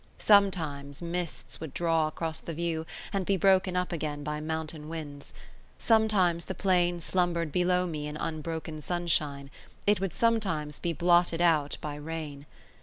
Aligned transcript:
Sometimes 0.17 0.99
mists 0.99 1.59
would 1.61 1.75
draw 1.75 2.07
across 2.07 2.39
the 2.39 2.55
view, 2.55 2.87
and 3.13 3.23
be 3.23 3.37
broken 3.37 3.75
up 3.75 3.91
again 3.91 4.23
by 4.23 4.39
mountain 4.39 4.89
winds; 4.89 5.31
sometimes 5.77 6.45
the 6.45 6.55
plain 6.55 6.99
slumbered 6.99 7.51
below 7.51 7.85
me 7.85 8.07
in 8.07 8.17
unbroken 8.17 8.81
sunshine; 8.81 9.51
it 9.85 9.99
would 10.01 10.15
sometimes 10.15 10.79
be 10.79 10.93
all 10.93 10.97
blotted 10.97 11.39
out 11.39 11.77
by 11.81 11.93
rain. 11.93 12.47